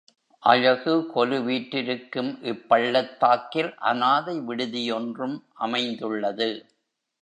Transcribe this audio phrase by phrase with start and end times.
[0.43, 6.49] அழகு கொலுவீற்றிருக்கும் இப்பள்ளத்தாக்கில் அனாதை விடுதி யொன்றும் அமைந்துள்ளது.